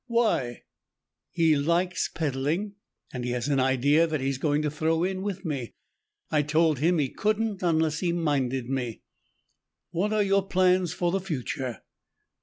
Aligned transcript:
"Why?" 0.07 0.63
"He 1.29 1.55
likes 1.55 2.09
peddling, 2.09 2.73
and 3.13 3.23
he 3.23 3.29
has 3.33 3.47
an 3.49 3.59
idea 3.59 4.07
that 4.07 4.19
he's 4.19 4.39
going 4.39 4.63
to 4.63 4.71
throw 4.71 5.03
in 5.03 5.21
with 5.21 5.45
me. 5.45 5.75
I 6.31 6.41
told 6.41 6.79
him 6.79 6.97
he 6.97 7.07
couldn't 7.09 7.61
unless 7.61 7.99
he 7.99 8.11
minded 8.11 8.67
me." 8.67 9.03
"What 9.91 10.11
are 10.11 10.23
your 10.23 10.47
plans 10.47 10.91
for 10.91 11.11
the 11.11 11.19
future?" 11.21 11.83